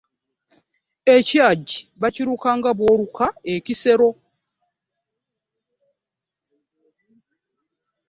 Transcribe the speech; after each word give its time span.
Ekyagi 1.15 1.77
bakiruka 2.01 2.49
nga 2.57 2.71
bw'oluka 2.77 3.27
ekisero. 3.53 4.09